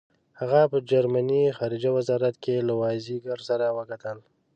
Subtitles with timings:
[0.39, 4.17] هغه په جرمني خارجه وزارت کې له وایزیکر سره وکتل.